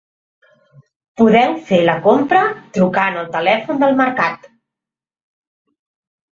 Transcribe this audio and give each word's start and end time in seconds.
Podeu 1.21 1.53
fer 1.67 1.79
la 1.89 1.95
compra 2.07 2.41
trucant 2.79 3.21
al 3.21 3.29
telèfon 3.37 3.87
del 3.87 4.03
mercat. 4.03 4.51